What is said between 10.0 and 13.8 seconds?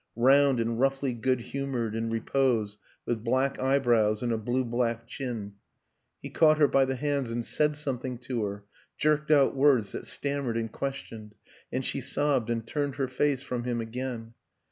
stammered and questioned and she sobbed and turned her face from him